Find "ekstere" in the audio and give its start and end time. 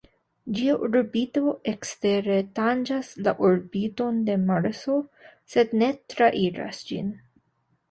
1.71-2.37